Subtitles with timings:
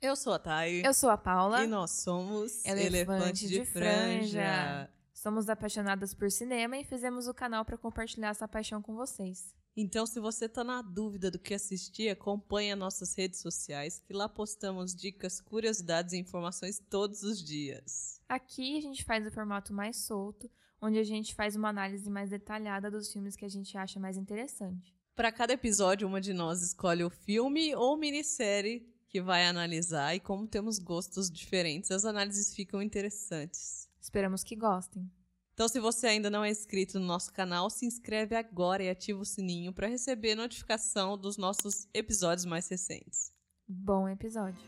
[0.00, 0.86] Eu sou a Thay.
[0.86, 1.64] Eu sou a Paula.
[1.64, 4.30] E nós somos Elefante, Elefante de, de franja.
[4.30, 4.90] franja.
[5.12, 9.52] Somos apaixonadas por cinema e fizemos o canal para compartilhar essa paixão com vocês.
[9.76, 14.12] Então, se você está na dúvida do que assistir, acompanhe as nossas redes sociais, que
[14.12, 18.20] lá postamos dicas, curiosidades e informações todos os dias.
[18.28, 20.48] Aqui a gente faz o formato mais solto,
[20.80, 24.16] onde a gente faz uma análise mais detalhada dos filmes que a gente acha mais
[24.16, 24.94] interessante.
[25.16, 30.20] Para cada episódio, uma de nós escolhe o filme ou minissérie que vai analisar e
[30.20, 33.88] como temos gostos diferentes, as análises ficam interessantes.
[34.00, 35.10] Esperamos que gostem.
[35.54, 39.20] Então, se você ainda não é inscrito no nosso canal, se inscreve agora e ativa
[39.20, 43.32] o sininho para receber notificação dos nossos episódios mais recentes.
[43.66, 44.62] Bom episódio.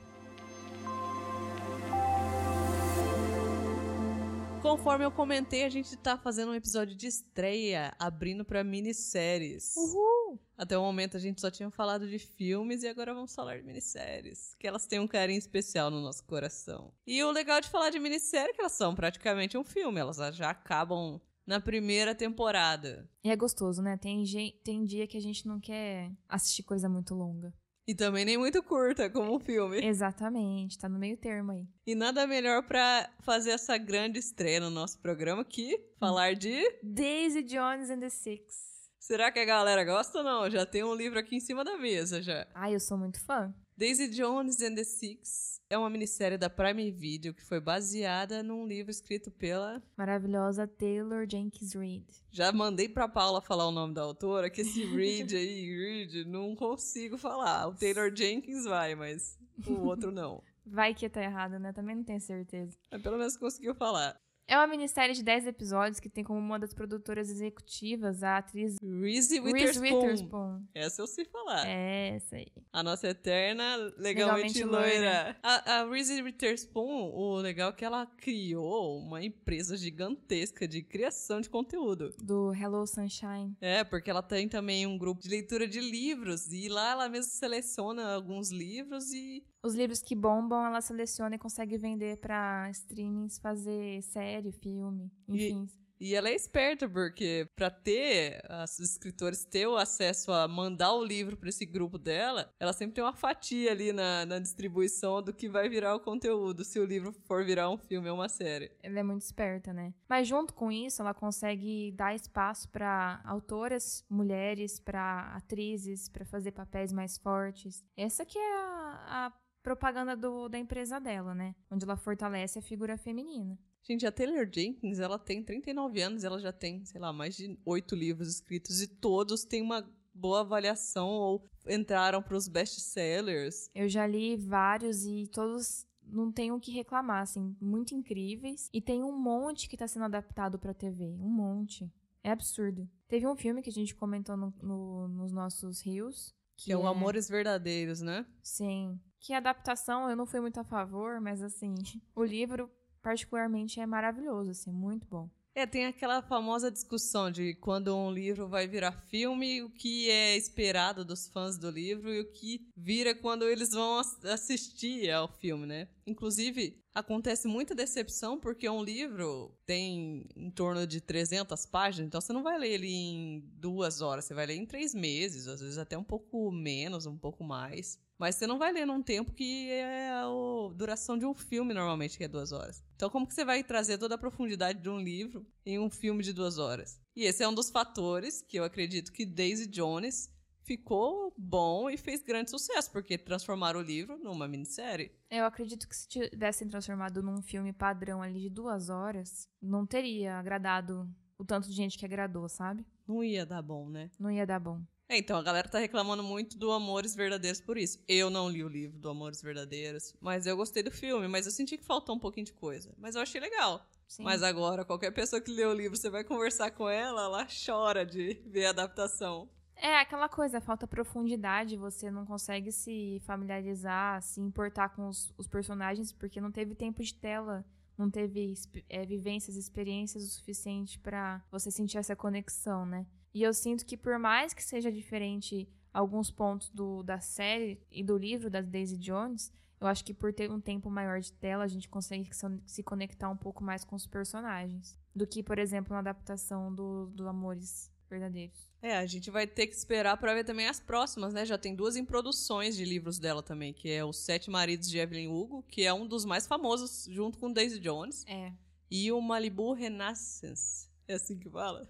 [4.61, 9.75] Conforme eu comentei, a gente tá fazendo um episódio de estreia, abrindo para minisséries.
[9.77, 10.10] Uhul!
[10.57, 13.63] Até o momento a gente só tinha falado de filmes e agora vamos falar de
[13.63, 16.93] minisséries, que elas têm um carinho especial no nosso coração.
[17.07, 20.19] E o legal de falar de minissérie é que elas são praticamente um filme, elas
[20.37, 23.09] já acabam na primeira temporada.
[23.25, 23.97] E é gostoso, né?
[23.97, 24.25] Tem,
[24.63, 27.53] tem dia que a gente não quer assistir coisa muito longa.
[27.91, 29.85] E também nem muito curta, como um filme.
[29.85, 31.67] Exatamente, tá no meio termo aí.
[31.85, 36.63] E nada melhor para fazer essa grande estreia no nosso programa que falar de.
[36.85, 38.70] Daisy Jones and the Six.
[39.01, 40.51] Será que a galera gosta ou não?
[40.51, 42.47] Já tem um livro aqui em cima da mesa já.
[42.55, 43.53] Ai, eu sou muito fã.
[43.75, 48.67] Daisy Jones and the Six é uma minissérie da Prime Video que foi baseada num
[48.67, 52.05] livro escrito pela maravilhosa Taylor Jenkins Reid.
[52.31, 56.55] Já mandei pra Paula falar o nome da autora, que esse Reid aí, Reid, não
[56.55, 57.69] consigo falar.
[57.69, 60.43] O Taylor Jenkins vai, mas o outro não.
[60.67, 61.73] Vai que tá errado, né?
[61.73, 62.77] Também não tenho certeza.
[62.93, 64.15] Mas pelo menos conseguiu falar.
[64.51, 68.79] É uma minissérie de 10 episódios que tem como uma das produtoras executivas a atriz
[68.83, 70.01] Reese Witherspoon.
[70.01, 70.63] Witherspoon.
[70.75, 71.69] Essa eu sei falar.
[71.69, 72.49] É, essa aí.
[72.73, 74.89] A nossa eterna legalmente, legalmente loira.
[74.89, 75.37] loira.
[75.41, 81.41] A, a Reese Witherspoon, o legal é que ela criou uma empresa gigantesca de criação
[81.41, 82.13] de conteúdo.
[82.21, 83.57] Do Hello Sunshine.
[83.61, 87.31] É, porque ela tem também um grupo de leitura de livros e lá ela mesma
[87.31, 93.39] seleciona alguns livros e os livros que bombam, ela seleciona e consegue vender para streamings,
[93.39, 95.69] fazer série, filme, enfim.
[95.77, 95.81] E...
[96.01, 101.05] E ela é esperta, porque para ter os escritores ter o acesso a mandar o
[101.05, 105.35] livro para esse grupo dela, ela sempre tem uma fatia ali na, na distribuição do
[105.35, 108.73] que vai virar o conteúdo, se o livro for virar um filme ou uma série.
[108.83, 109.93] Ela é muito esperta, né?
[110.09, 116.53] Mas junto com isso, ela consegue dar espaço para autoras mulheres, para atrizes, para fazer
[116.53, 117.85] papéis mais fortes.
[117.95, 119.33] Essa que é a, a
[119.63, 121.55] propaganda do, da empresa dela, né?
[121.71, 123.59] Onde ela fortalece a figura feminina.
[123.83, 127.59] Gente, a Taylor Jenkins, ela tem 39 anos, ela já tem, sei lá, mais de
[127.65, 133.71] oito livros escritos e todos têm uma boa avaliação ou entraram para os best-sellers.
[133.75, 138.69] Eu já li vários e todos não tem o que reclamar, assim, muito incríveis.
[138.73, 141.91] E tem um monte que está sendo adaptado para TV, um monte.
[142.23, 142.89] É absurdo.
[143.09, 146.35] Teve um filme que a gente comentou no, no, nos nossos rios.
[146.57, 146.89] Que, que é o é...
[146.89, 148.27] Amores Verdadeiros, né?
[148.43, 149.01] Sim.
[149.21, 151.75] Que a adaptação eu não fui muito a favor, mas assim,
[152.17, 152.71] o livro
[153.03, 155.29] particularmente é maravilhoso, assim, muito bom.
[155.53, 160.37] É, tem aquela famosa discussão de quando um livro vai virar filme, o que é
[160.37, 165.67] esperado dos fãs do livro e o que vira quando eles vão assistir ao filme,
[165.67, 165.89] né?
[166.07, 172.33] Inclusive, acontece muita decepção porque um livro tem em torno de 300 páginas, então você
[172.33, 175.79] não vai ler ele em duas horas, você vai ler em três meses, às vezes
[175.79, 177.99] até um pouco menos, um pouco mais.
[178.21, 180.27] Mas você não vai ler num tempo que é a
[180.75, 182.85] duração de um filme, normalmente, que é duas horas.
[182.95, 186.23] Então, como que você vai trazer toda a profundidade de um livro em um filme
[186.23, 187.01] de duas horas?
[187.17, 190.31] E esse é um dos fatores que eu acredito que Daisy Jones
[190.65, 195.13] ficou bom e fez grande sucesso, porque transformaram o livro numa minissérie.
[195.31, 200.39] Eu acredito que se tivessem transformado num filme padrão ali de duas horas, não teria
[200.39, 202.85] agradado o tanto de gente que agradou, sabe?
[203.09, 204.11] Não ia dar bom, né?
[204.19, 204.83] Não ia dar bom.
[205.11, 207.99] É, então, a galera tá reclamando muito do Amores Verdadeiros por isso.
[208.07, 211.51] Eu não li o livro do Amores Verdadeiros, mas eu gostei do filme, mas eu
[211.51, 212.95] senti que faltou um pouquinho de coisa.
[212.97, 213.85] Mas eu achei legal.
[214.07, 214.23] Sim.
[214.23, 218.07] Mas agora, qualquer pessoa que lê o livro, você vai conversar com ela, ela chora
[218.07, 219.51] de ver a adaptação.
[219.75, 225.49] É aquela coisa, falta profundidade, você não consegue se familiarizar, se importar com os, os
[225.49, 227.65] personagens, porque não teve tempo de tela,
[227.99, 228.55] não teve
[228.89, 233.05] é, vivências, experiências o suficiente para você sentir essa conexão, né?
[233.33, 238.03] E eu sinto que por mais que seja diferente alguns pontos do, da série e
[238.03, 241.65] do livro da Daisy Jones, eu acho que por ter um tempo maior de tela,
[241.65, 242.29] a gente consegue
[242.67, 244.99] se conectar um pouco mais com os personagens.
[245.15, 248.59] Do que, por exemplo, na adaptação do, do Amores verdadeiros.
[248.83, 251.45] É, a gente vai ter que esperar pra ver também as próximas, né?
[251.47, 255.29] Já tem duas introduções de livros dela também, que é Os Sete Maridos de Evelyn
[255.29, 258.53] Hugo, que é um dos mais famosos, junto com Daisy Jones, É.
[258.91, 260.89] e o Malibu Renaissance.
[261.07, 261.89] É assim que fala?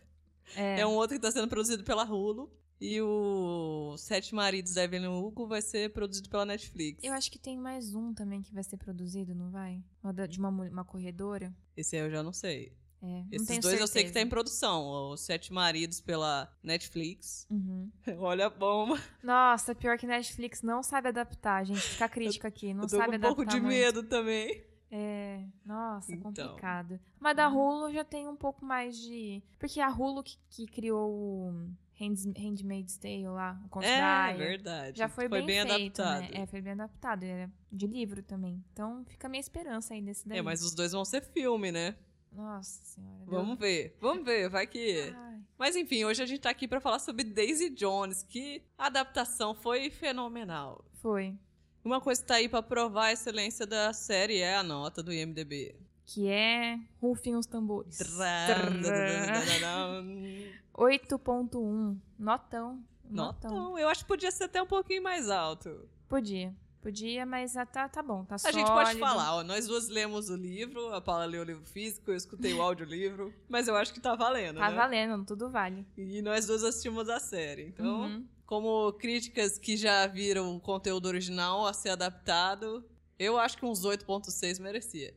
[0.57, 2.51] É, É um outro que está sendo produzido pela Hulu.
[2.81, 7.05] E o Sete Maridos da Evelyn Hugo vai ser produzido pela Netflix.
[7.05, 9.83] Eu acho que tem mais um também que vai ser produzido, não vai?
[10.29, 11.55] De uma, uma corredora.
[11.77, 12.73] Esse aí eu já não sei.
[13.03, 14.31] É, Esses dois eu sei que tá em certeza.
[14.31, 15.11] produção.
[15.13, 17.47] Os Sete Maridos pela Netflix.
[17.51, 17.91] Uhum.
[18.19, 18.99] Olha a bomba.
[19.23, 21.81] Nossa, pior que Netflix não sabe adaptar, gente.
[21.81, 22.73] Fica crítica aqui.
[22.75, 23.69] Não eu tô sabe com um adaptar pouco de muito.
[23.69, 24.63] medo também.
[24.91, 26.33] É, nossa, Então.
[26.33, 26.99] complicado.
[27.21, 29.43] Mas da Hulu já tem um pouco mais de.
[29.59, 31.69] Porque a Hulu que, que criou o
[32.01, 34.99] Hands, Handmaid's Tale lá, o Conto É, verdade.
[34.99, 36.21] já foi, bem, feito, adaptado.
[36.23, 36.31] né?
[36.43, 37.23] É, foi bem adaptado.
[37.23, 38.65] Era de livro também.
[38.73, 40.39] Então fica a minha esperança aí desse daí.
[40.39, 41.95] É, mas os dois vão ser filme, né?
[42.33, 43.25] Nossa senhora.
[43.27, 43.97] Vamos ver.
[44.01, 45.13] Vamos ver, vai que.
[45.15, 48.87] Ai, Mas enfim, hoje a gente tá aqui pra falar sobre Daisy Jones, que a
[48.87, 50.85] adaptação foi fenomenal.
[50.95, 51.37] foi.
[51.85, 55.13] Uma coisa que tá aí pra provar a excelência da série é a nota do
[55.13, 55.75] IMDB.
[56.05, 56.79] Que é.
[57.01, 57.97] Rufem os tambores.
[57.99, 60.53] Tran, Trrr.
[60.75, 61.97] 8.1.
[62.19, 62.83] Notão.
[63.09, 63.51] Notão.
[63.51, 63.79] Notão.
[63.79, 65.89] Eu acho que podia ser até um pouquinho mais alto.
[66.09, 66.55] Podia.
[66.83, 68.25] Podia, mas tá, tá bom.
[68.25, 68.59] Tá A sólido.
[68.59, 72.11] gente pode falar, ó, nós duas lemos o livro, a Paula leu o livro físico,
[72.11, 74.77] eu escutei o audiolivro, mas eu acho que tá valendo, Tá né?
[74.77, 75.87] valendo, tudo vale.
[75.99, 77.67] E nós duas assistimos a série.
[77.67, 78.27] Então, Uhum.
[78.51, 82.85] Como críticas que já viram o conteúdo original a ser adaptado,
[83.17, 85.15] eu acho que uns 8.6 merecia.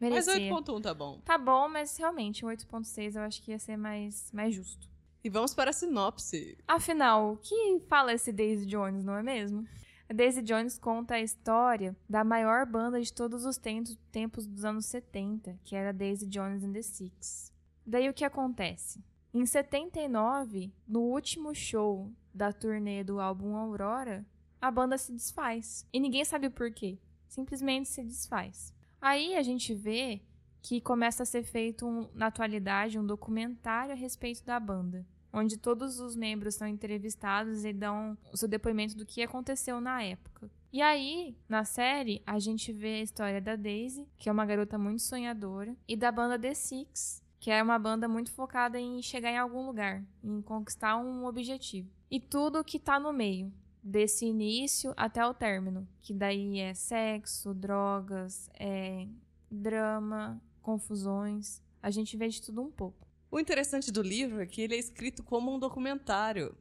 [0.00, 0.32] Merecia.
[0.32, 1.20] Mas 8.1 tá bom.
[1.20, 4.88] Tá bom, mas realmente, um 8.6 eu acho que ia ser mais, mais justo.
[5.22, 6.56] E vamos para a sinopse.
[6.66, 9.68] Afinal, o que fala esse Daisy Jones, não é mesmo?
[10.08, 14.86] A Daisy Jones conta a história da maior banda de todos os tempos, dos anos
[14.86, 17.52] 70, que era Daisy Jones and the Six.
[17.84, 19.04] Daí o que acontece?
[19.34, 24.24] Em 79, no último show da turnê do álbum Aurora,
[24.60, 25.86] a banda se desfaz.
[25.92, 26.98] E ninguém sabe o porquê.
[27.28, 28.74] Simplesmente se desfaz.
[29.00, 30.22] Aí a gente vê
[30.60, 35.56] que começa a ser feito, um- na atualidade, um documentário a respeito da banda onde
[35.56, 40.50] todos os membros são entrevistados e dão o seu depoimento do que aconteceu na época.
[40.72, 44.78] E aí, na série, a gente vê a história da Daisy, que é uma garota
[44.78, 49.30] muito sonhadora, e da banda The Six, que é uma banda muito focada em chegar
[49.30, 51.88] em algum lugar, em conquistar um objetivo.
[52.12, 53.50] E tudo que tá no meio,
[53.82, 59.06] desse início até o término, que daí é sexo, drogas, é
[59.50, 61.62] drama, confusões.
[61.82, 63.08] A gente vê de tudo um pouco.
[63.30, 66.54] O interessante do livro é que ele é escrito como um documentário.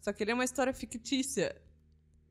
[0.00, 1.54] Só que ele é uma história fictícia.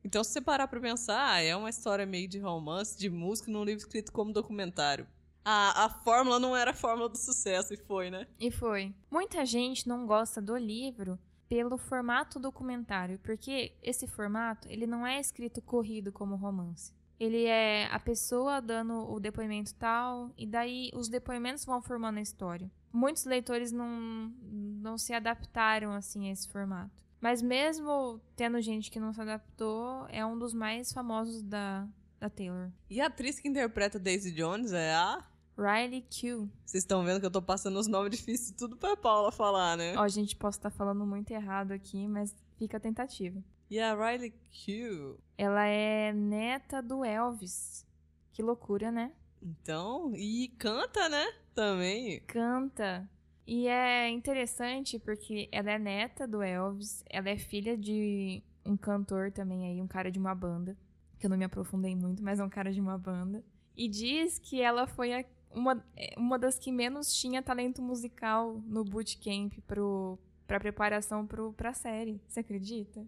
[0.04, 3.50] Então, se você parar pra pensar, ah, é uma história meio de romance, de música,
[3.50, 5.06] num livro escrito como documentário.
[5.42, 8.26] A, a fórmula não era a fórmula do sucesso, e foi, né?
[8.38, 8.94] E foi.
[9.10, 15.20] Muita gente não gosta do livro pelo formato documentário, porque esse formato, ele não é
[15.20, 16.92] escrito corrido como romance.
[17.18, 22.22] Ele é a pessoa dando o depoimento tal, e daí os depoimentos vão formando a
[22.22, 22.70] história.
[22.92, 27.04] Muitos leitores não, não se adaptaram assim a esse formato.
[27.20, 31.88] Mas mesmo tendo gente que não se adaptou, é um dos mais famosos da,
[32.20, 32.70] da Taylor.
[32.90, 35.24] E a atriz que interpreta Daisy Jones é a.
[35.56, 36.48] Riley Q.
[36.64, 39.96] Vocês estão vendo que eu tô passando os nomes difíceis tudo pra Paula falar, né?
[39.96, 43.42] Ó, gente, posso estar falando muito errado aqui, mas fica a tentativa.
[43.70, 45.16] E a Riley Q.
[45.36, 47.86] Ela é neta do Elvis.
[48.32, 49.12] Que loucura, né?
[49.42, 51.24] Então, e canta, né?
[51.54, 52.20] Também.
[52.26, 53.08] Canta.
[53.46, 59.30] E é interessante porque ela é neta do Elvis, ela é filha de um cantor
[59.30, 60.76] também aí, um cara de uma banda,
[61.18, 63.44] que eu não me aprofundei muito, mas é um cara de uma banda.
[63.76, 65.24] E diz que ela foi a-
[65.56, 65.82] uma,
[66.16, 72.20] uma das que menos tinha talento musical no bootcamp pro, pra preparação pro, pra série.
[72.28, 73.04] Você acredita?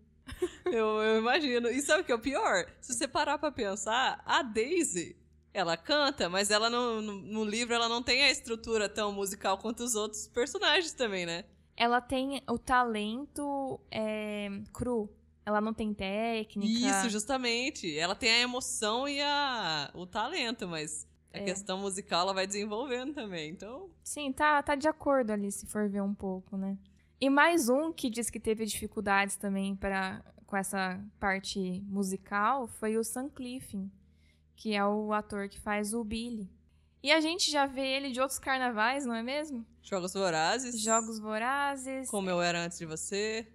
[0.65, 1.69] Eu, eu imagino.
[1.69, 2.67] E sabe o que é o pior?
[2.81, 5.17] Se você parar pra pensar, a Daisy,
[5.53, 9.59] ela canta, mas ela no, no, no livro ela não tem a estrutura tão musical
[9.59, 11.45] quanto os outros personagens também, né?
[11.77, 15.09] Ela tem o talento é, cru.
[15.47, 16.91] Ela não tem técnica.
[16.91, 17.97] Isso, justamente.
[17.97, 21.07] Ela tem a emoção e a, o talento, mas
[21.39, 21.45] a É.
[21.45, 23.51] questão musical ela vai desenvolvendo também.
[23.51, 26.77] Então, Sim, tá, tá de acordo ali, se for ver um pouco, né?
[27.21, 32.97] E mais um que diz que teve dificuldades também para com essa parte musical foi
[32.97, 33.91] o Sam Clifford,
[34.57, 36.49] que é o ator que faz o Billy.
[37.03, 39.65] E a gente já vê ele de outros carnavais, não é mesmo?
[39.83, 40.81] Jogos Vorazes.
[40.81, 43.47] Jogos Vorazes, Como eu era antes de você.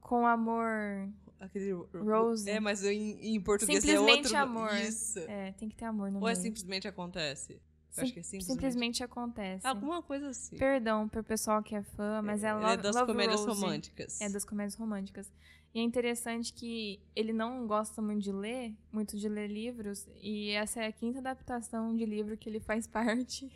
[0.00, 1.08] Com Amor.
[1.42, 2.48] Aquele, Rose.
[2.48, 4.38] É, mas em, em português é Simplesmente outro.
[4.38, 4.72] Amor.
[4.76, 5.18] Isso.
[5.18, 6.42] É, tem que ter amor no Ou é meio.
[6.42, 7.60] simplesmente acontece?
[7.96, 8.44] Eu acho que é simplesmente.
[8.44, 9.66] Simplesmente acontece.
[9.66, 10.56] Alguma coisa assim.
[10.56, 13.60] Perdão pro pessoal que é fã, mas é, Ele Love, é das Love comédias Rosie.
[13.60, 14.20] românticas.
[14.20, 15.32] É das comédias românticas.
[15.74, 20.50] E é interessante que ele não gosta muito de ler, muito de ler livros, e
[20.50, 23.50] essa é a quinta adaptação de livro que ele faz parte.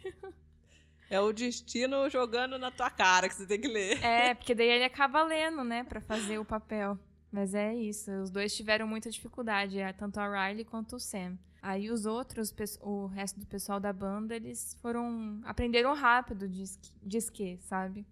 [1.09, 4.03] É o destino jogando na tua cara que você tem que ler.
[4.05, 6.99] É, porque daí ele acaba lendo, né, Pra fazer o papel.
[7.37, 11.37] Mas é isso, os dois tiveram muita dificuldade, é, tanto a Riley quanto o Sam.
[11.61, 12.51] Aí os outros,
[12.81, 15.43] o resto do pessoal da banda, eles foram.
[15.45, 18.07] aprenderam rápido de esqui, sabe?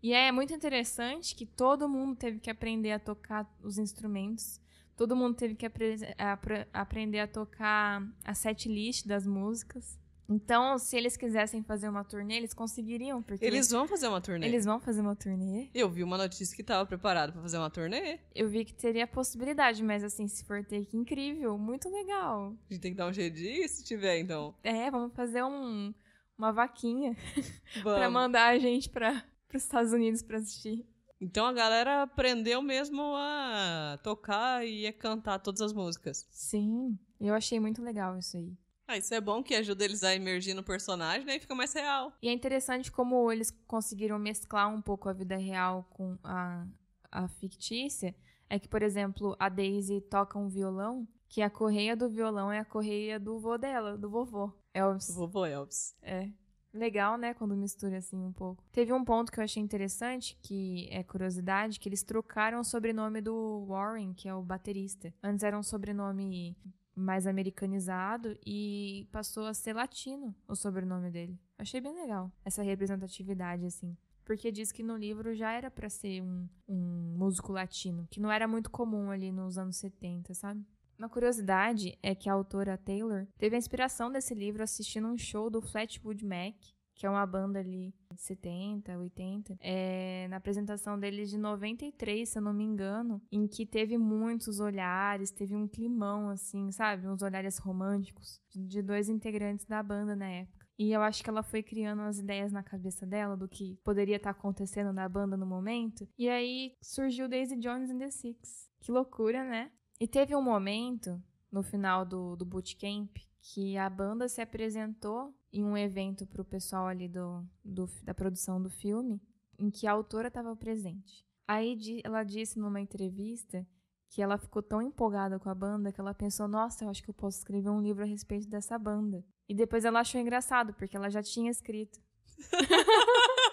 [0.00, 4.60] E é muito interessante que todo mundo teve que aprender a tocar os instrumentos.
[4.96, 9.98] Todo mundo teve que apre- aprender a tocar a set list das músicas.
[10.30, 14.46] Então, se eles quisessem fazer uma turnê, eles conseguiriam, porque Eles vão fazer uma turnê.
[14.46, 15.68] eles vão fazer uma turnê.
[15.74, 18.20] Eu vi uma notícia que tava preparado pra fazer uma turnê.
[18.32, 22.54] Eu vi que teria possibilidade, mas assim, se for ter, que incrível, muito legal.
[22.68, 24.54] A gente tem que dar um jeito disso, se tiver, então.
[24.62, 25.92] É, vamos fazer um,
[26.38, 27.16] uma vaquinha
[27.82, 30.86] pra mandar a gente para os Estados Unidos pra assistir.
[31.20, 36.26] Então a galera aprendeu mesmo a tocar e a cantar todas as músicas.
[36.30, 38.56] Sim, eu achei muito legal isso aí.
[38.90, 41.36] Ah, isso é bom que ajuda eles a emergir no personagem, né?
[41.36, 42.12] E fica mais real.
[42.20, 46.66] E é interessante como eles conseguiram mesclar um pouco a vida real com a,
[47.08, 48.12] a fictícia.
[48.48, 52.58] É que, por exemplo, a Daisy toca um violão, que a correia do violão é
[52.58, 54.52] a correia do vô dela, do vovô.
[54.74, 55.14] Elvis.
[55.14, 55.94] Vovô Elvis.
[56.02, 56.28] É.
[56.74, 57.32] Legal, né?
[57.32, 58.64] Quando mistura assim um pouco.
[58.72, 63.20] Teve um ponto que eu achei interessante, que é curiosidade, que eles trocaram o sobrenome
[63.20, 65.14] do Warren, que é o baterista.
[65.22, 66.56] Antes era um sobrenome
[67.00, 71.38] mais americanizado e passou a ser latino o sobrenome dele.
[71.58, 73.96] Achei bem legal essa representatividade, assim.
[74.24, 78.30] Porque diz que no livro já era pra ser um, um músico latino, que não
[78.30, 80.64] era muito comum ali nos anos 70, sabe?
[80.96, 85.48] Uma curiosidade é que a autora Taylor teve a inspiração desse livro assistindo um show
[85.48, 86.54] do Flatwood Mac,
[86.94, 92.42] que é uma banda ali 70, 80, é, na apresentação deles de 93, se eu
[92.42, 97.06] não me engano, em que teve muitos olhares, teve um climão, assim, sabe?
[97.06, 100.66] Uns olhares românticos de dois integrantes da banda na época.
[100.78, 104.16] E eu acho que ela foi criando as ideias na cabeça dela do que poderia
[104.16, 106.08] estar acontecendo na banda no momento.
[106.18, 108.70] E aí surgiu Daisy Jones and the Six.
[108.80, 109.70] Que loucura, né?
[110.00, 115.64] E teve um momento no final do, do bootcamp que a banda se apresentou em
[115.64, 119.20] um evento pro pessoal ali do, do- da produção do filme,
[119.58, 121.24] em que a autora estava presente.
[121.48, 123.66] Aí ela disse numa entrevista
[124.08, 127.10] que ela ficou tão empolgada com a banda que ela pensou: nossa, eu acho que
[127.10, 129.24] eu posso escrever um livro a respeito dessa banda.
[129.48, 132.00] E depois ela achou engraçado, porque ela já tinha escrito.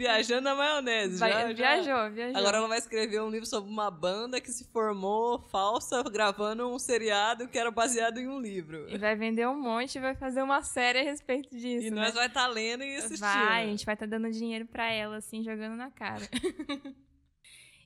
[0.00, 1.18] Viajando na maionese.
[1.18, 1.52] Vai- já, já.
[1.52, 2.38] viajou, viajou.
[2.38, 6.78] Agora ela vai escrever um livro sobre uma banda que se formou falsa gravando um
[6.78, 8.88] seriado que era baseado em um livro.
[8.88, 11.88] E vai vender um monte e vai fazer uma série a respeito disso.
[11.88, 12.00] E né?
[12.00, 13.20] nós vai estar lendo e assistindo.
[13.20, 16.26] Vai, a gente vai estar dando dinheiro pra ela, assim, jogando na cara.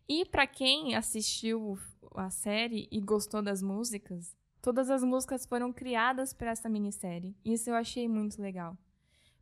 [0.08, 1.76] e pra quem assistiu
[2.14, 7.34] a série e gostou das músicas, todas as músicas foram criadas pra essa minissérie.
[7.44, 8.78] Isso eu achei muito legal.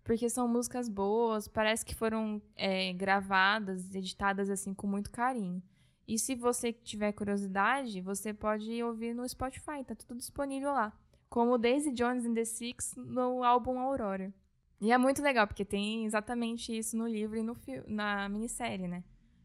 [0.05, 5.63] Porque são músicas boas, parece que foram é, gravadas, editadas assim com muito carinho.
[6.07, 10.93] E se você tiver curiosidade, você pode ouvir no Spotify, tá tudo disponível lá.
[11.29, 14.35] Como Daisy Jones and the Six no álbum Aurora.
[14.81, 17.57] E é muito legal, porque tem exatamente isso no livro e no
[17.87, 19.05] na minissérie, né?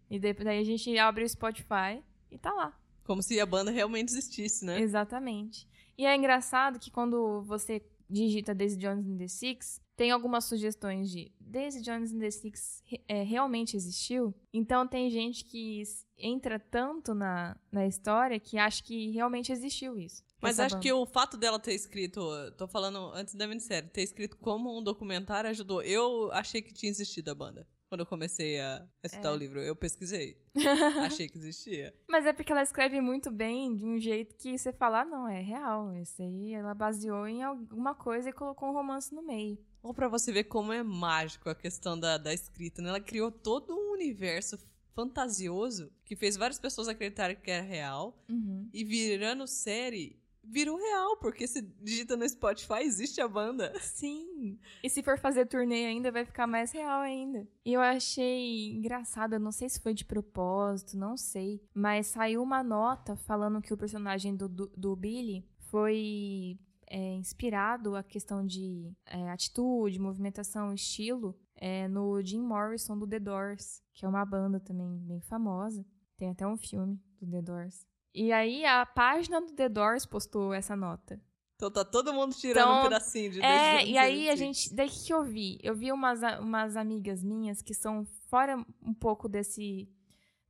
[0.10, 2.74] E depois, daí a gente abre o Spotify e tá lá.
[3.04, 4.82] Como se a banda realmente existisse, né?
[4.82, 5.68] Exatamente.
[5.98, 11.10] E é engraçado que quando você digita Daisy Jones and the Six, tem algumas sugestões
[11.10, 14.34] de Daisy Jones and the Six é, realmente existiu.
[14.54, 15.82] Então tem gente que
[16.18, 20.24] entra tanto na, na história que acha que realmente existiu isso.
[20.39, 20.84] Mas acho banda.
[20.84, 22.22] que o fato dela ter escrito,
[22.58, 25.82] tô falando antes da minissérie, ter escrito como um documentário ajudou.
[25.82, 27.68] Eu achei que tinha existido a banda.
[27.89, 29.32] Quando eu comecei a estudar É.
[29.32, 30.38] o livro, eu pesquisei.
[31.06, 31.96] achei que existia.
[32.08, 35.27] Mas é porque ela escreve muito bem, de um jeito que você fala, ah, não,
[35.27, 35.96] é real.
[35.96, 39.58] Isso aí ela baseou em alguma coisa e colocou um romance no meio.
[39.82, 42.90] Ou pra você ver como é mágico a questão da, da escrita, né?
[42.90, 44.58] Ela criou todo um universo
[44.94, 48.18] fantasioso que fez várias pessoas acreditarem que era real.
[48.28, 48.68] Uhum.
[48.74, 53.74] E virando série, virou real, porque se digita no Spotify, existe a banda.
[53.80, 54.58] Sim.
[54.84, 57.48] E se for fazer turnê ainda, vai ficar mais real ainda.
[57.66, 61.62] E eu achei engraçado, eu não sei se foi de propósito, não sei.
[61.74, 66.58] Mas saiu uma nota falando que o personagem do, do, do Billy foi
[66.89, 73.20] é, inspirado a questão de é, atitude, movimentação, estilo é, no Jim Morrison do The
[73.20, 75.86] Doors, que é uma banda também bem famosa.
[76.17, 77.86] Tem até um filme do The Doors.
[78.13, 81.22] E aí a página do The Doors postou essa nota.
[81.56, 84.38] Então tá todo mundo tirando Então, um pedacinho de É, e aí a 1925.
[84.38, 84.75] gente.
[84.75, 85.58] Daí o que eu vi?
[85.62, 89.89] Eu vi umas, umas amigas minhas que são fora um pouco desse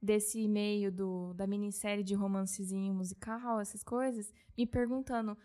[0.02, 5.38] desse meio do, da minissérie de romancezinho musical, essas coisas, me perguntando: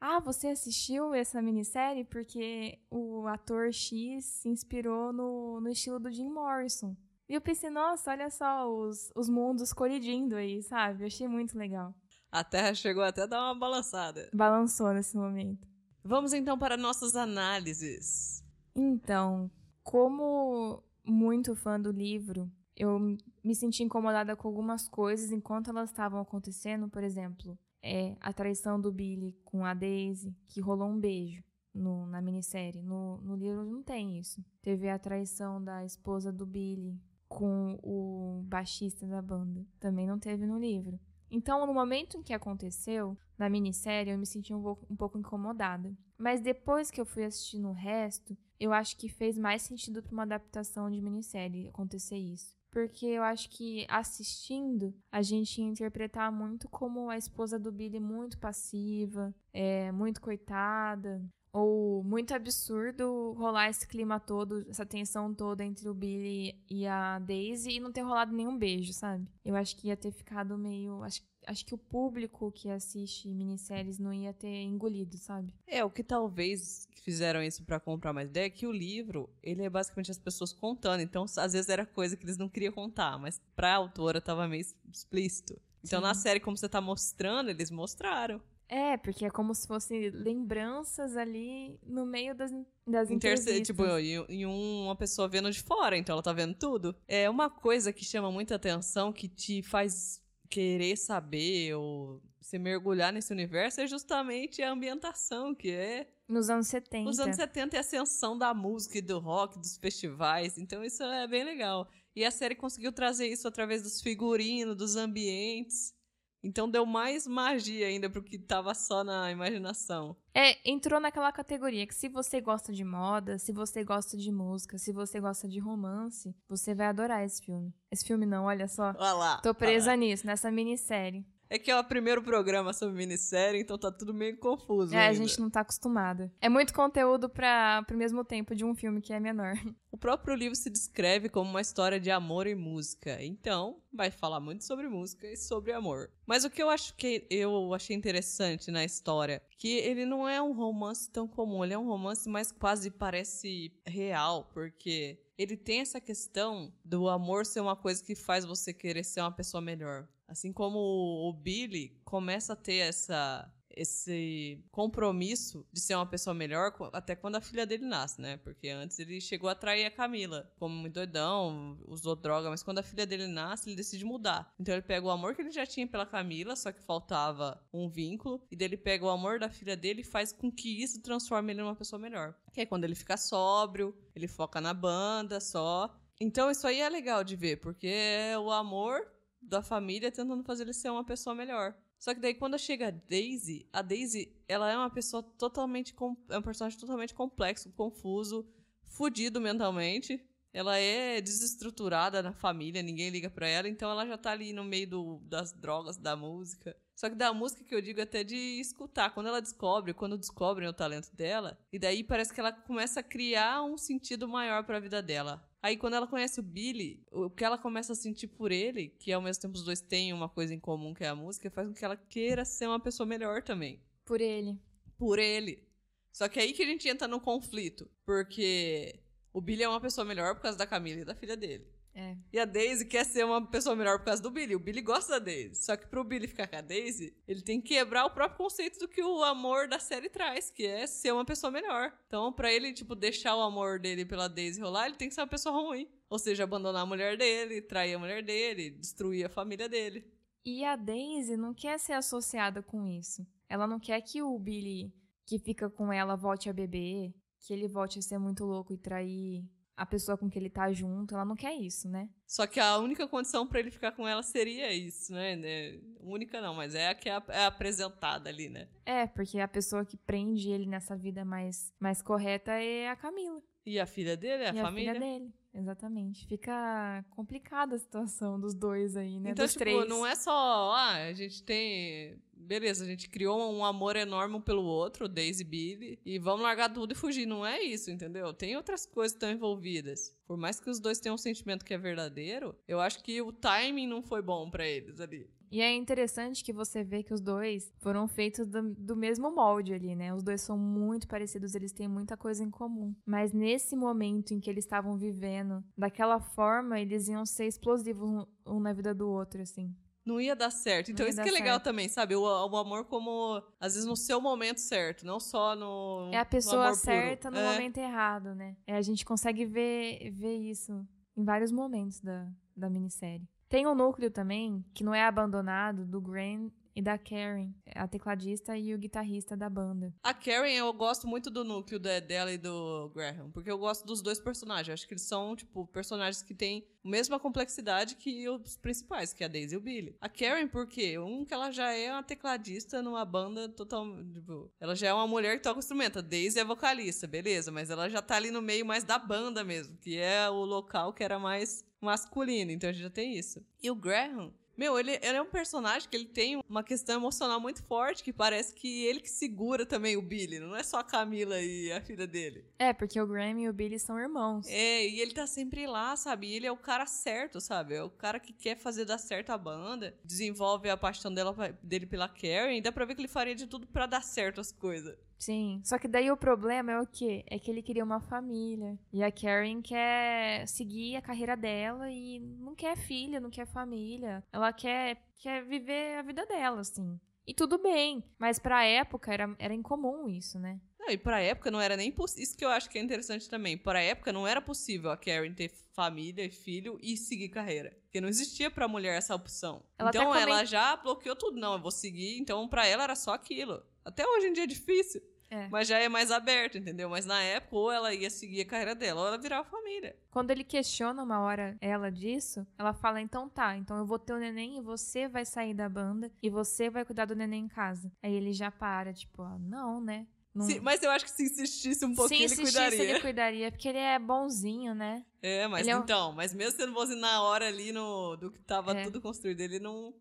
[0.00, 2.04] Ah, você assistiu essa minissérie?
[2.04, 6.96] Porque o ator X se inspirou no, no estilo do Jim Morrison.
[7.28, 11.02] E eu pensei, nossa, olha só os, os mundos colidindo aí, sabe?
[11.02, 11.94] Eu achei muito legal.
[12.32, 14.30] A Terra chegou até a dar uma balançada.
[14.32, 15.68] Balançou nesse momento.
[16.02, 18.42] Vamos então para nossas análises.
[18.74, 19.50] Então,
[19.82, 22.98] como muito fã do livro, eu
[23.44, 26.88] me senti incomodada com algumas coisas enquanto elas estavam acontecendo.
[26.88, 32.06] Por exemplo, é, a traição do Billy com a Daisy, que rolou um beijo no-
[32.06, 32.82] na minissérie.
[32.82, 34.44] No, no livro não tem isso.
[34.62, 39.64] Teve a traição da esposa do Billy com o baixista da banda.
[39.78, 40.98] Também não teve no livro.
[41.30, 45.16] Então, no momento em que aconteceu, na minissérie, eu me senti um pouco, um pouco
[45.18, 45.96] incomodada.
[46.18, 50.12] Mas depois que eu fui assistindo o resto, eu acho que fez mais sentido para
[50.12, 52.58] uma adaptação de minissérie acontecer isso.
[52.70, 57.98] Porque eu acho que assistindo, a gente ia interpretar muito como a esposa do Billy
[57.98, 61.20] muito passiva, é, muito coitada,
[61.52, 67.18] ou muito absurdo rolar esse clima todo, essa tensão toda entre o Billy e a
[67.18, 69.26] Daisy e não ter rolado nenhum beijo, sabe?
[69.44, 71.02] Eu acho que ia ter ficado meio.
[71.02, 75.54] Acho, acho que o público que assiste minisséries não ia ter engolido, sabe?
[75.66, 79.62] É, o que talvez fizeram isso pra comprar mais ideia é que o livro, ele
[79.62, 81.00] é basicamente as pessoas contando.
[81.00, 84.64] Então, às vezes era coisa que eles não queriam contar, mas pra autora tava meio
[84.92, 85.60] explícito.
[85.82, 86.06] Então, Sim.
[86.06, 88.40] na série, como você tá mostrando, eles mostraram.
[88.68, 92.52] É, porque é como se fossem lembranças ali no meio das,
[92.86, 93.66] das Interce- entrevistas.
[93.66, 96.94] tipo, e, e um- uma pessoa vendo de fora, então ela tá vendo tudo.
[97.08, 100.19] É uma coisa que chama muita atenção, que te faz
[100.50, 106.66] querer saber ou se mergulhar nesse universo, é justamente a ambientação, que é Nos anos
[106.66, 107.08] 70.
[107.08, 111.02] Os anos 70 é a ascensão da música e do rock, dos festivais, então isso
[111.02, 111.88] é bem legal.
[112.14, 115.94] E a série conseguiu trazer isso através dos figurinos, dos ambientes.
[116.42, 120.16] Então deu mais magia ainda pro que tava só na imaginação.
[120.34, 124.78] É, entrou naquela categoria que se você gosta de moda, se você gosta de música,
[124.78, 127.74] se você gosta de romance, você vai adorar esse filme.
[127.90, 128.94] Esse filme não, olha só.
[128.96, 129.40] Olha lá.
[129.42, 131.26] Tô presa nisso, nessa minissérie.
[131.50, 134.94] É que é o primeiro programa sobre minissérie, então tá tudo meio confuso.
[134.94, 135.14] É, a ainda.
[135.16, 136.32] gente não tá acostumada.
[136.40, 139.54] É muito conteúdo pra, pro mesmo tempo de um filme que é menor.
[139.92, 143.20] O próprio livro se descreve como uma história de amor e música.
[143.20, 146.12] Então, vai falar muito sobre música e sobre amor.
[146.24, 150.40] Mas o que eu acho que eu achei interessante na história, que ele não é
[150.40, 155.80] um romance tão comum, ele é um romance mais quase parece real, porque ele tem
[155.80, 160.06] essa questão do amor ser uma coisa que faz você querer ser uma pessoa melhor.
[160.30, 166.74] Assim como o Billy começa a ter essa esse compromisso de ser uma pessoa melhor
[166.92, 168.36] até quando a filha dele nasce, né?
[168.38, 172.78] Porque antes ele chegou a trair a Camila, como muito doidão, usou droga, mas quando
[172.78, 174.52] a filha dele nasce, ele decide mudar.
[174.58, 177.88] Então ele pega o amor que ele já tinha pela Camila, só que faltava um
[177.88, 181.00] vínculo, e daí ele pega o amor da filha dele e faz com que isso
[181.00, 182.34] transforme ele numa pessoa melhor.
[182.52, 185.96] Que é quando ele fica sóbrio, ele foca na banda só.
[186.20, 187.94] Então isso aí é legal de ver, porque
[188.42, 189.06] o amor
[189.40, 191.74] da família tentando fazer ele ser uma pessoa melhor.
[191.98, 195.94] Só que daí quando chega a Daisy, a Daisy, ela é uma pessoa totalmente
[196.30, 198.46] é um personagem totalmente complexo, confuso,
[198.84, 200.24] fudido mentalmente.
[200.52, 204.64] Ela é desestruturada na família, ninguém liga pra ela, então ela já tá ali no
[204.64, 206.76] meio do- das drogas, da música.
[207.00, 210.68] Só que da música que eu digo até de escutar, quando ela descobre, quando descobrem
[210.68, 214.78] o talento dela, e daí parece que ela começa a criar um sentido maior pra
[214.78, 215.42] vida dela.
[215.62, 219.10] Aí quando ela conhece o Billy, o que ela começa a sentir por ele, que
[219.10, 221.68] ao mesmo tempo os dois têm uma coisa em comum que é a música, faz
[221.68, 223.80] com que ela queira ser uma pessoa melhor também.
[224.04, 224.58] Por ele.
[224.98, 225.66] Por ele.
[226.12, 229.00] Só que aí que a gente entra no conflito, porque
[229.32, 231.66] o Billy é uma pessoa melhor por causa da Camila e da filha dele.
[231.94, 232.16] É.
[232.32, 234.54] E a Daisy quer ser uma pessoa melhor por causa do Billy.
[234.54, 235.56] O Billy gosta da Daisy.
[235.56, 238.78] Só que pro Billy ficar com a Daisy, ele tem que quebrar o próprio conceito
[238.78, 241.92] do que o amor da série traz, que é ser uma pessoa melhor.
[242.06, 245.20] Então, pra ele, tipo, deixar o amor dele pela Daisy rolar, ele tem que ser
[245.20, 245.88] uma pessoa ruim.
[246.08, 250.04] Ou seja, abandonar a mulher dele, trair a mulher dele, destruir a família dele.
[250.44, 253.26] E a Daisy não quer ser associada com isso.
[253.48, 254.92] Ela não quer que o Billy,
[255.26, 258.78] que fica com ela, volte a beber, que ele volte a ser muito louco e
[258.78, 259.44] trair
[259.80, 261.14] a pessoa com que ele tá junto.
[261.14, 262.10] Ela não quer isso, né?
[262.26, 265.36] Só que a única condição pra ele ficar com ela seria isso, né?
[265.36, 265.80] né?
[266.00, 268.68] Única não, mas é a que é, é apresentada ali, né?
[268.84, 273.42] É, porque a pessoa que prende ele nessa vida mais, mais correta é a Camila.
[273.64, 274.90] E a filha dele, a e família.
[274.90, 275.34] a filha dele.
[275.54, 276.26] Exatamente.
[276.26, 279.30] Fica complicada a situação dos dois aí, né?
[279.30, 279.88] Então, dos tipo, três.
[279.88, 282.18] não é só, ah, a gente tem
[282.50, 286.68] beleza, a gente criou um amor enorme um pelo outro, Daisy Billy, e vamos largar
[286.68, 287.24] tudo e fugir.
[287.24, 288.34] Não é isso, entendeu?
[288.34, 290.12] Tem outras coisas que estão envolvidas.
[290.26, 293.32] Por mais que os dois tenham um sentimento que é verdadeiro, eu acho que o
[293.32, 295.30] timing não foi bom para eles ali.
[295.48, 299.72] E é interessante que você vê que os dois foram feitos do, do, mesmo molde
[299.72, 300.12] ali, né?
[300.12, 302.94] Os dois são muito parecidos, eles têm muita coisa em comum.
[303.06, 308.58] Mas nesse momento em que eles estavam vivendo, daquela forma, eles iam ser explosivos um
[308.58, 309.72] na vida do outro, assim.
[310.04, 310.90] Não ia dar certo.
[310.90, 311.64] Então, isso que é legal certo.
[311.64, 312.16] também, sabe?
[312.16, 316.10] O, o, amor como, às vezes, no seu momento certo, não só no.
[316.12, 317.40] É a pessoa certa puro.
[317.40, 317.52] no é.
[317.52, 318.56] momento errado, né?
[318.66, 320.86] É, a gente consegue ver, ver isso
[321.16, 323.28] em vários momentos da, da minissérie.
[323.48, 328.56] Tem um núcleo também, que não é abandonado, do Graham e da Karen, a tecladista
[328.56, 329.92] e o guitarrista da banda.
[330.02, 334.00] A Karen, eu gosto muito do núcleo dela e do Graham, porque eu gosto dos
[334.02, 334.74] dois personagens.
[334.74, 339.22] Acho que eles são, tipo, personagens que têm a mesma complexidade que os principais, que
[339.22, 339.96] é a Daisy e o Billy.
[340.00, 340.98] A Karen, por quê?
[340.98, 343.86] Um, que ela já é uma tecladista numa banda total.
[344.12, 345.98] Tipo, ela já é uma mulher que toca instrumento.
[345.98, 349.44] A Daisy é vocalista, beleza, mas ela já tá ali no meio mais da banda
[349.44, 353.44] mesmo, que é o local que era mais masculino, então a gente já tem isso.
[353.62, 357.40] E o Graham, meu, ele, ele, é um personagem que ele tem uma questão emocional
[357.40, 360.84] muito forte, que parece que ele que segura também o Billy, não é só a
[360.84, 362.44] Camila e a filha dele.
[362.58, 364.46] É, porque o Graham e o Billy são irmãos.
[364.48, 366.28] É, e ele tá sempre lá, sabe?
[366.28, 367.74] E ele é o cara certo, sabe?
[367.74, 371.86] É o cara que quer fazer dar certo a banda, desenvolve a paixão dela, dele
[371.86, 374.52] pela Karen, e dá pra ver que ele faria de tudo para dar certo as
[374.52, 374.96] coisas.
[375.20, 375.60] Sim.
[375.62, 377.22] Só que daí o problema é o quê?
[377.26, 378.78] É que ele queria uma família.
[378.90, 384.24] E a Karen quer seguir a carreira dela e não quer filha, não quer família.
[384.32, 386.98] Ela quer, quer viver a vida dela, assim.
[387.26, 388.02] E tudo bem.
[388.18, 390.58] Mas pra época era, era incomum isso, né?
[390.78, 392.22] Não, e pra época não era nem possível.
[392.22, 393.58] Isso que eu acho que é interessante também.
[393.58, 397.76] Pra época não era possível a Karen ter família e filho e seguir carreira.
[397.82, 399.62] Porque não existia pra mulher essa opção.
[399.78, 401.38] Ela então ela já bloqueou tudo.
[401.38, 402.18] Não, eu vou seguir.
[402.18, 403.62] Então pra ela era só aquilo.
[403.84, 405.02] Até hoje em dia é difícil.
[405.30, 405.48] É.
[405.48, 406.90] Mas já é mais aberto, entendeu?
[406.90, 409.96] Mas na época, ou ela ia seguir a carreira dela, ou ela virava família.
[410.10, 414.12] Quando ele questiona uma hora ela disso, ela fala: então tá, então eu vou ter
[414.12, 417.48] o neném e você vai sair da banda e você vai cuidar do neném em
[417.48, 417.92] casa.
[418.02, 420.06] Aí ele já para, tipo, ah, não, né?
[420.34, 420.46] Não...
[420.46, 422.82] Sim, mas eu acho que se insistisse um pouquinho, se ele cuidaria.
[422.82, 425.04] ele cuidaria, porque ele é bonzinho, né?
[425.22, 426.14] É, mas ele então, é...
[426.14, 428.84] mas mesmo sendo bonzinho na hora ali no, do que tava é.
[428.84, 429.92] tudo construído, ele não,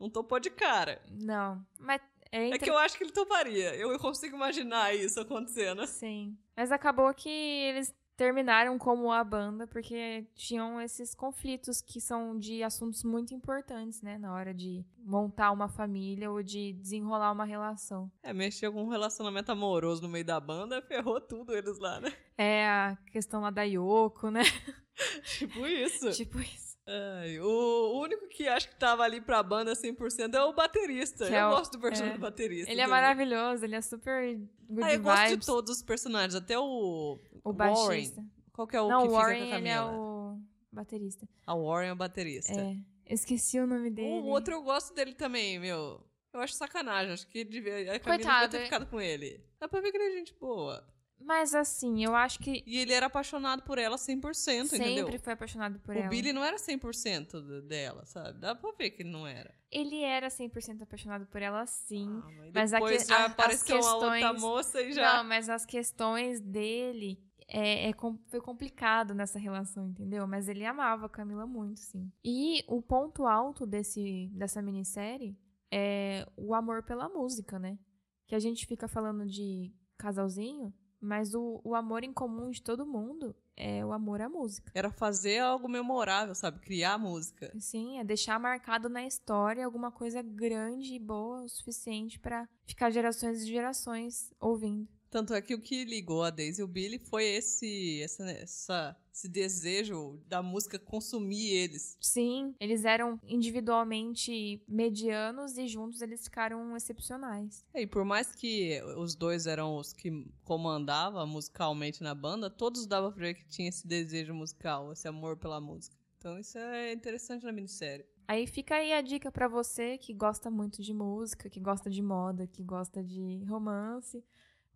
[0.00, 1.02] não topou de cara.
[1.10, 2.00] Não, mas
[2.36, 3.74] é, é, que eu acho que ele toparia.
[3.74, 5.86] Eu consigo imaginar isso acontecendo.
[5.86, 6.36] Sim.
[6.56, 12.62] Mas acabou que eles terminaram como a banda porque tinham esses conflitos que são de
[12.62, 18.10] assuntos muito importantes, né, na hora de montar uma família ou de desenrolar uma relação.
[18.22, 22.12] É, mexer com um relacionamento amoroso no meio da banda, ferrou tudo eles lá, né?
[22.38, 24.42] É, a questão lá da Yoko, né?
[25.38, 26.10] tipo isso.
[26.12, 26.65] tipo isso.
[26.88, 31.26] Ai, o único que acho que tava ali pra banda 100% é o baterista.
[31.26, 32.70] Que eu é o, gosto do personagem é, do baterista.
[32.70, 34.36] Ele é maravilhoso, ele é super
[34.68, 35.02] good ah, eu vibes.
[35.02, 38.16] gosto de todos os personagens, até o, o baixista.
[38.16, 38.30] Warren.
[38.52, 40.38] Qual que é o Não, que o Warren, fica com a ele é o
[40.70, 41.28] baterista.
[41.44, 42.52] A Warren é o baterista.
[42.52, 42.76] É.
[43.06, 44.20] Esqueci o nome dele.
[44.20, 46.00] O outro eu gosto dele também, meu.
[46.32, 49.44] Eu acho sacanagem, acho que devia, a Camila Coitado, devia ter ficado com ele.
[49.58, 50.86] Dá pra ver que ele é gente boa.
[51.20, 52.62] Mas assim, eu acho que.
[52.66, 55.04] E ele era apaixonado por ela 100%, Sempre entendeu?
[55.06, 56.06] Sempre foi apaixonado por o ela.
[56.06, 58.38] O Billy não era 100% dela, sabe?
[58.38, 59.52] Dá pra ver que ele não era.
[59.70, 62.22] Ele era 100% apaixonado por ela, sim.
[62.24, 64.02] Ah, mas depois que, já a, apareceu questões...
[64.22, 65.18] uma outra moça e já.
[65.18, 67.92] Não, mas as questões dele é, é,
[68.26, 70.26] foi complicado nessa relação, entendeu?
[70.26, 72.10] Mas ele amava a Camila muito, sim.
[72.24, 75.36] E o ponto alto desse, dessa minissérie
[75.70, 77.78] é o amor pela música, né?
[78.26, 82.86] Que a gente fica falando de casalzinho, mas o, o amor em comum de todo
[82.86, 84.70] mundo é o amor à música.
[84.74, 86.60] Era fazer algo memorável, sabe?
[86.60, 87.52] Criar música.
[87.58, 92.90] Sim, é deixar marcado na história alguma coisa grande e boa o suficiente para ficar
[92.90, 94.88] gerações e gerações ouvindo.
[95.16, 98.96] Tanto é que o que ligou a Daisy e o Billy foi esse, essa, essa,
[99.10, 101.96] esse desejo da música consumir eles.
[101.98, 107.64] Sim, eles eram individualmente medianos e juntos eles ficaram excepcionais.
[107.72, 110.10] É, e por mais que os dois eram os que
[110.44, 115.38] comandavam musicalmente na banda, todos dava pra ver que tinha esse desejo musical, esse amor
[115.38, 115.96] pela música.
[116.18, 118.04] Então isso é interessante na minissérie.
[118.28, 122.02] Aí fica aí a dica para você que gosta muito de música, que gosta de
[122.02, 124.22] moda, que gosta de romance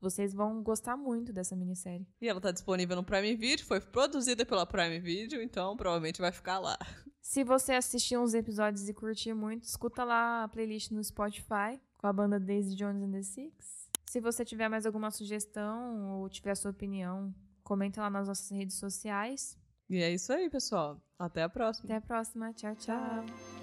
[0.00, 2.06] vocês vão gostar muito dessa minissérie.
[2.20, 6.32] E ela tá disponível no Prime Video, foi produzida pela Prime Video, então provavelmente vai
[6.32, 6.78] ficar lá.
[7.20, 12.06] Se você assistir uns episódios e curtir muito, escuta lá a playlist no Spotify com
[12.06, 13.88] a banda Daisy Jones and the Six.
[14.06, 17.32] Se você tiver mais alguma sugestão ou tiver a sua opinião,
[17.62, 19.56] comenta lá nas nossas redes sociais.
[19.88, 21.00] E é isso aí, pessoal.
[21.18, 21.84] Até a próxima.
[21.84, 22.52] Até a próxima.
[22.54, 23.59] Tchau, tchau.